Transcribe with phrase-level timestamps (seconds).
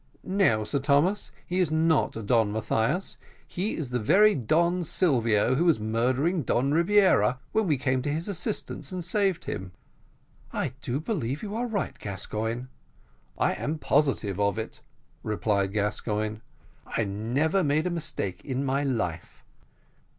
[0.23, 1.29] "No, Sir Thomas!
[1.45, 3.17] He is not Don Mathias!
[3.47, 8.09] He is the very Don Silvio who was murdering Don Rebiera, when we came to
[8.11, 9.73] his assistance and saved him."
[10.51, 12.63] "I do believe you are right, Gascoigne."
[13.37, 14.81] "I'm positive of it,"
[15.21, 16.37] replied Gascoigne;
[16.87, 19.45] "I never made a mistake in my life."